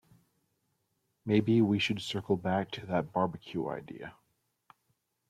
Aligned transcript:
Maybe 1.25 1.61
we 1.61 1.77
should 1.77 2.01
circle 2.01 2.35
back 2.35 2.69
round 2.71 2.71
to 2.71 2.85
that 2.87 3.13
barbecue 3.13 3.69
idea? 3.69 4.15